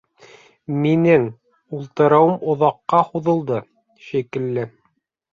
[0.83, 1.25] Минең,
[1.79, 3.59] ултырыуым оҙаҡҡа һуҙылды,
[4.07, 4.65] шикелле.